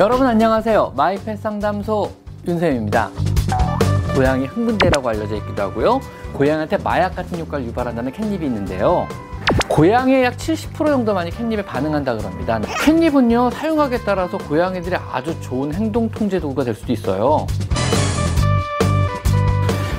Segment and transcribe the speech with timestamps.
[0.00, 0.94] 여러분 안녕하세요.
[0.96, 2.10] 마이펫 상담소
[2.48, 3.10] 윤쌤입니다.
[4.14, 6.00] 고양이 흥분제라고 알려져 있기도 하고요.
[6.32, 9.06] 고양이한테 마약 같은 효과를 유발한다는 캣닙이 있는데요.
[9.68, 12.58] 고양이의 약 70% 정도만이 캣닙에 반응한다 그럽니다.
[12.82, 17.46] 캣닙은요, 사용하기에 따라서 고양이들의 아주 좋은 행동 통제 도구가 될 수도 있어요.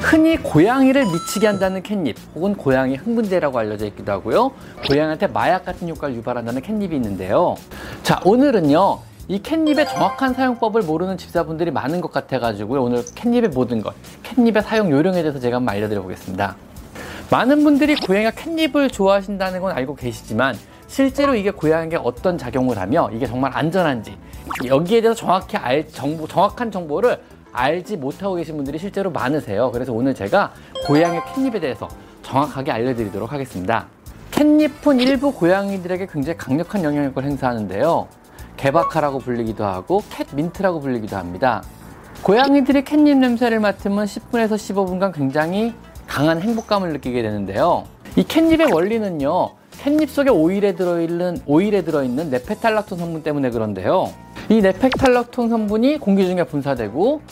[0.00, 4.52] 흔히 고양이를 미치게 한다는 캣닙 혹은 고양이 흥분제라고 알려져 있기도 하고요.
[4.86, 7.56] 고양이한테 마약 같은 효과를 유발한다는 캣닙이 있는데요.
[8.04, 9.07] 자, 오늘은요.
[9.30, 12.82] 이 캣닙의 정확한 사용법을 모르는 집사분들이 많은 것 같아가지고요.
[12.82, 16.56] 오늘 캣닙의 모든 것, 캣닙의 사용 요령에 대해서 제가 한번 알려드려 보겠습니다.
[17.30, 20.56] 많은 분들이 고양이가 캣닙을 좋아하신다는 건 알고 계시지만
[20.86, 24.16] 실제로 이게 고양이에게 어떤 작용을 하며 이게 정말 안전한지
[24.64, 27.20] 여기에 대해서 정확히 알 정보, 정확한 정보를
[27.52, 29.70] 알지 못하고 계신 분들이 실제로 많으세요.
[29.72, 30.54] 그래서 오늘 제가
[30.86, 31.86] 고양이 캣닙에 대해서
[32.22, 33.88] 정확하게 알려드리도록 하겠습니다.
[34.30, 38.08] 캣닙은 일부 고양이들에게 굉장히 강력한 영향력을 행사하는데요.
[38.58, 41.62] 개박하라고 불리기도 하고 캣민트라고 불리기도 합니다.
[42.22, 45.72] 고양이들이 캣닙 냄새를 맡으면 10분에서 15분간 굉장히
[46.06, 47.84] 강한 행복감을 느끼게 되는데요.
[48.16, 49.50] 이 캣닙의 원리는요.
[49.78, 54.12] 캣닙 속에 오일에 들어있는 오일에 들어있는 네페탈락톤 성분 때문에 그런데요.
[54.48, 57.22] 이 네페탈락톤 성분이 공기 중에 분사되고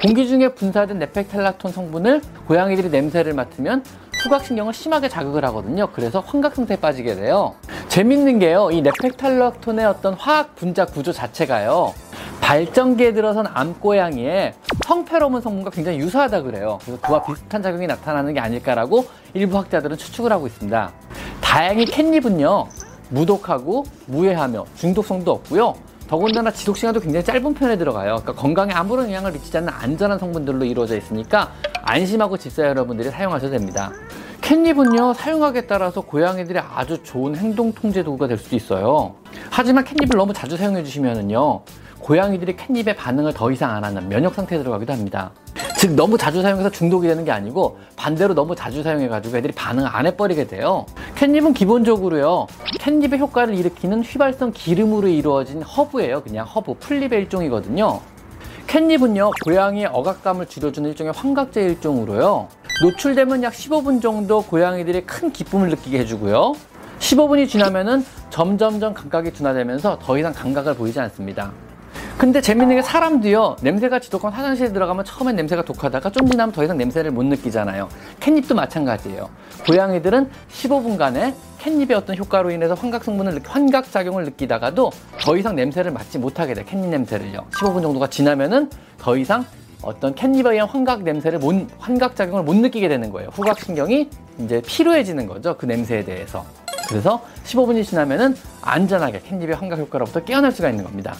[0.00, 3.84] 공기 중에 분사된 네페탈락톤 성분을 고양이들이 냄새를 맡으면
[4.22, 5.88] 후각신경을 심하게 자극을 하거든요.
[5.92, 7.54] 그래서 환각 상태에 빠지게 돼요.
[7.90, 8.70] 재밌는 게요.
[8.70, 11.92] 이 네펙탈락톤의 어떤 화학 분자 구조 자체가요.
[12.40, 14.54] 발전기에 들어선 암고양이의
[14.86, 16.78] 성페로몬 성분과 굉장히 유사하다 그래요.
[16.82, 20.92] 그래서 그와 비슷한 작용이 나타나는 게 아닐까라고 일부 학자들은 추측을 하고 있습니다.
[21.40, 22.68] 다행히 캣닙은요.
[23.08, 25.74] 무독하고 무해하며 중독성도 없고요.
[26.06, 28.20] 더군다나 지속 시간도 굉장히 짧은 편에 들어가요.
[28.20, 31.50] 그러니까 건강에 아무런 영향을 미치지 않는 안전한 성분들로 이루어져 있으니까
[31.82, 33.90] 안심하고 집사 여러분들이 사용하셔도 됩니다.
[34.50, 39.14] catnip은요 사용하기에 따라서 고양이들의 아주 좋은 행동 통제 도구가 될 수도 있어요.
[39.48, 41.60] 하지만 catnip을 너무 자주 사용해 주시면은요
[42.00, 45.30] 고양이들이 catnip의 반응을 더 이상 안 하는 면역 상태에 들어가기도 합니다.
[45.78, 49.88] 즉 너무 자주 사용해서 중독이 되는 게 아니고 반대로 너무 자주 사용해 가지고 애들이 반응을
[49.88, 50.84] 안 해버리게 돼요.
[51.14, 52.48] catnip은 기본적으로요
[52.80, 56.24] catnip의 효과를 일으키는 휘발성 기름으로 이루어진 허브예요.
[56.24, 58.00] 그냥 허브 풀잎의 일종이거든요.
[58.66, 62.48] 캣닙은요 고양이의 억압감을 줄여주는 일종의 환각제 일종으로요
[62.80, 66.54] 노출되면 약 15분 정도 고양이들이 큰 기쁨을 느끼게 해주고요.
[66.98, 71.52] 15분이 지나면은 점점점 감각이 둔화되면서 더 이상 감각을 보이지 않습니다.
[72.16, 76.76] 근데 재밌는 게 사람도요 냄새가 지독한 화장실에 들어가면 처음엔 냄새가 독하다가 좀 지나면 더 이상
[76.76, 77.88] 냄새를 못 느끼잖아요
[78.20, 79.30] 캣닙도 마찬가지예요
[79.66, 84.90] 고양이들은 15분간의 캣닙의 어떤 효과로 인해서 환각 성분을 환각 작용을 느끼다가도
[85.22, 88.68] 더 이상 냄새를 맡지 못하게 돼 캣닙 냄새를요 15분 정도가 지나면은
[88.98, 89.46] 더 이상
[89.82, 93.30] 어떤 캣닙에 의한 환각 냄새를 못, 환각 작용을 못 느끼게 되는 거예요.
[93.32, 94.08] 후각 신경이
[94.38, 95.56] 이제 피로해지는 거죠.
[95.56, 96.44] 그 냄새에 대해서.
[96.88, 101.14] 그래서 15분이 지나면은 안전하게 캣닙의 환각 효과로부터 깨어날 수가 있는 겁니다.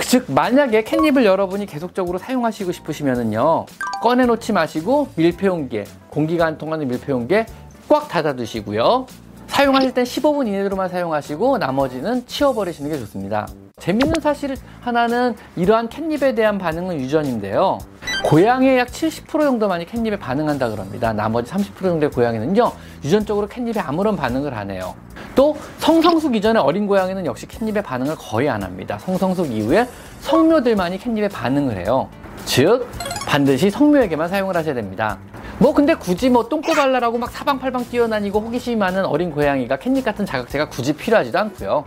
[0.00, 3.66] 즉 만약에 캣닙을 여러분이 계속적으로 사용하시고 싶으시면은요
[4.02, 7.46] 꺼내놓지 마시고 밀폐용기에 공기가 안 통하는 밀폐용기에
[7.88, 9.06] 꽉 닫아두시고요
[9.46, 13.46] 사용하실 땐 15분 이내로만 사용하시고 나머지는 치워버리시는 게 좋습니다
[13.78, 17.78] 재밌는 사실 하나는 이러한 캣닙에 대한 반응은 유전인데요
[18.22, 21.12] 고양이의 약 70% 정도만이 캣닙에 반응한다 그럽니다.
[21.12, 22.72] 나머지 30% 정도의 고양이는요,
[23.04, 24.94] 유전적으로 캣닙에 아무런 반응을 안 해요.
[25.34, 28.98] 또 성성숙 이전에 어린 고양이는 역시 캣닙에 반응을 거의 안 합니다.
[29.00, 29.88] 성성숙 이후에
[30.20, 32.08] 성묘들만이 캣닙에 반응을 해요.
[32.44, 32.88] 즉,
[33.26, 35.18] 반드시 성묘에게만 사용을 하셔야 됩니다.
[35.58, 40.26] 뭐 근데 굳이 뭐 똥꼬 발랄하고 막 사방팔방 뛰어다니고 호기심이 많은 어린 고양이가 캣닙 같은
[40.26, 41.84] 자극제가 굳이 필요하지도 않고요.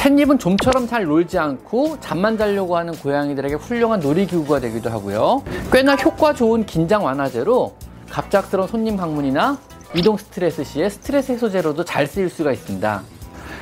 [0.00, 5.42] 캣닙은 좀처럼 잘 놀지 않고 잠만 자려고 하는 고양이들에게 훌륭한 놀이기구가 되기도 하고요.
[5.70, 7.74] 꽤나 효과 좋은 긴장 완화제로
[8.08, 9.58] 갑작스러운 손님 방문이나
[9.94, 13.02] 이동 스트레스 시에 스트레스 해소제로도 잘 쓰일 수가 있습니다.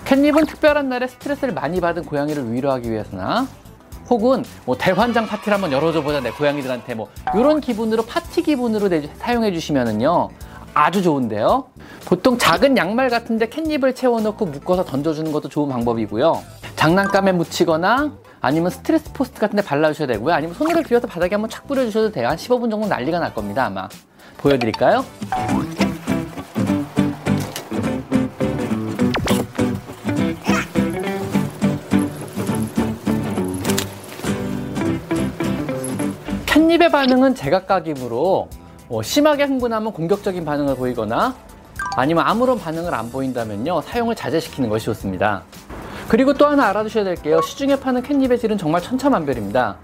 [0.05, 3.49] 캣닙은 특별한 날에 스트레스를 많이 받은 고양이를 위로하기 위해서나
[4.09, 9.51] 혹은 뭐 대환장 파티를 한번 열어줘 보자 내 고양이들한테 뭐 이런 기분으로 파티 기분으로 사용해
[9.51, 10.29] 주시면은요
[10.73, 11.65] 아주 좋은데요.
[12.05, 16.43] 보통 작은 양말 같은데 캣닙을 채워놓고 묶어서 던져주는 것도 좋은 방법이고요.
[16.77, 20.33] 장난감에 묻히거나 아니면 스트레스 포스트 같은 데 발라주셔야 되고요.
[20.33, 22.29] 아니면 손으로 비워서 바닥에 한번 착 뿌려주셔도 돼요.
[22.29, 23.89] 한 15분 정도 난리가 날 겁니다, 아마.
[24.37, 25.05] 보여드릴까요?
[36.47, 38.49] 캣닙의 반응은 제각각이므로
[38.89, 41.35] 뭐 심하게 흥분하면 공격적인 반응을 보이거나
[41.99, 45.43] 아니면 아무런 반응을 안 보인다면요 사용을 자제시키는 것이 좋습니다.
[46.09, 49.79] 그리고 또 하나 알아두셔야 될 게요 시중에 파는 캣닙의 질은 정말 천차만별입니다.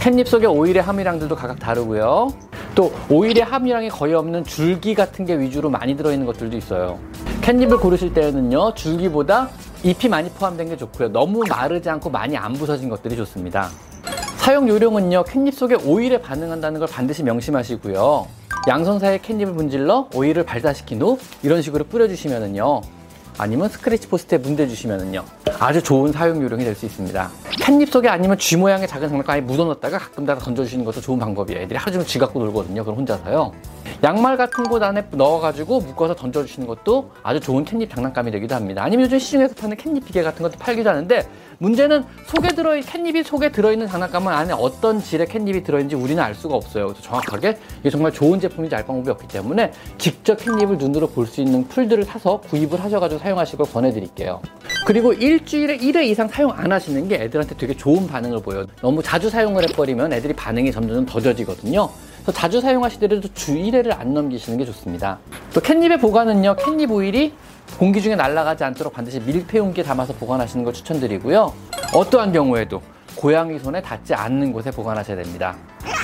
[0.00, 2.34] 캣닙 속의 오일의 함유량들도 각각 다르고요.
[2.74, 6.98] 또 오일의 함유량이 거의 없는 줄기 같은 게 위주로 많이 들어있는 것들도 있어요.
[7.40, 9.48] 캣닙을 고르실 때는요 줄기보다
[9.84, 11.12] 잎이 많이 포함된 게 좋고요.
[11.12, 13.70] 너무 마르지 않고 많이 안 부서진 것들이 좋습니다.
[14.38, 18.39] 사용 요령은요, 캣닙 속에 오일에 반응한다는 걸 반드시 명심하시고요.
[18.68, 22.99] 양손 사이에 catnip을 문질러 오일을 발산시킨 후 이런 식으로 뿌려주시면은요.
[23.40, 25.24] 아니면 scratch post에 문대주시면은요.
[25.58, 27.30] 아주 좋은 사용 요령이 될 수 있습니다.
[27.58, 31.62] 캣닙 속에 아니면 쥐 모양의 작은 장난감에 묻어넣었다가 가끔 따라 던져주시는 것도 좋은 방법이에요.
[31.62, 32.84] 애들이 하루 종일 쥐 갖고 놀거든요.
[32.84, 33.52] 그럼 혼자서요.
[34.02, 38.82] 양말 같은 곳 안에 넣어가지고 묶어서 던져주시는 것도 아주 좋은 캣닙 장난감이 되기도 합니다.
[38.84, 41.26] 아니면 요즘 시중에서 파는 캣닙 비계 같은 것도 팔기도 하는데
[41.58, 46.54] 문제는 속에 들어 캣닙이 속에 들어있는 장난감은 안에 어떤 질의 캣닙이 들어있는지 우리는 알 수가
[46.54, 46.86] 없어요.
[46.88, 51.42] 그래서 정확하게 이게 정말 좋은 제품인지 알 방법이 없기 때문에 직접 캣닙을 눈으로 볼 수
[51.42, 54.40] 있는 풀들을 사서 구입을 하셔가지고 사용 걸 권해드릴게요.
[54.86, 58.66] 그리고 일주일에 1회 이상 사용 안 하시는 게 애들한테 되게 좋은 반응을 보여요.
[58.80, 61.88] 너무 자주 사용을 해버리면 애들이 반응이 점점 더뎌지거든요.
[62.22, 65.18] 그래서 자주 사용하시더라도 주 1회를 안 넘기시는 게 좋습니다.
[65.52, 67.32] 또 캣닙의 보관은요, 캣닙 오일이
[67.78, 71.52] 공기 중에 날아가지 않도록 반드시 밀폐 용기에 담아서 보관하시는 걸 추천드리고요.
[71.94, 72.82] 어떠한 경우에도
[73.16, 75.56] 고양이 손에 닿지 않는 곳에 보관하셔야 됩니다.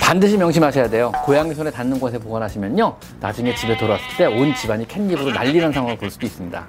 [0.07, 1.11] 반드시 명심하셔야 돼요.
[1.25, 2.97] 고양이 손에 닿는 곳에 보관하시면요.
[3.19, 6.65] 나중에 집에 돌아왔을 때 온 집안이 캣닙으로 날리는 상황을 볼 수도 있습니다.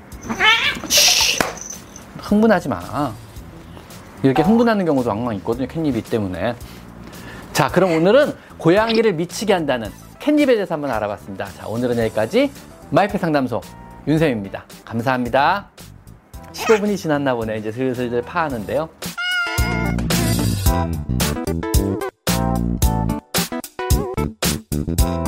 [0.89, 1.37] 쉬,
[2.17, 3.13] 흥분하지 마.
[4.23, 5.67] 이렇게 흥분하는 경우도 왕왕 있거든요.
[5.67, 6.55] 캣닙이 때문에.
[7.53, 11.45] 자, 그럼 오늘은 고양이를 미치게 한다는 캣닙에 대해서 한번 알아봤습니다.
[11.55, 12.51] 자, 오늘은 여기까지
[12.89, 13.61] 마이펫 상담소
[14.07, 14.65] 윤쌤입니다.
[14.83, 15.67] 감사합니다.
[16.53, 17.57] 15분이 지났나 보네.
[17.57, 18.89] 이제 슬슬 파하는데요.
[24.77, 25.26] Mm-hmm.